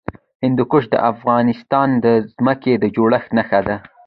هندوکش 0.43 0.83
د 0.93 0.95
افغانستان 1.11 1.89
د 2.05 2.05
ځمکې 2.35 2.73
د 2.83 2.83
جوړښت 2.95 3.29
نښه 3.37 3.59
ده. 3.67 3.75